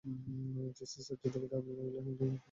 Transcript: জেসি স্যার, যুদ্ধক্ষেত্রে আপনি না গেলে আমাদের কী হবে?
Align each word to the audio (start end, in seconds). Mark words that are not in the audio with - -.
জেসি 0.77 0.99
স্যার, 1.05 1.17
যুদ্ধক্ষেত্রে 1.23 1.57
আপনি 1.59 1.71
না 1.71 1.83
গেলে 1.85 1.99
আমাদের 2.01 2.15
কী 2.17 2.23
হবে? 2.23 2.37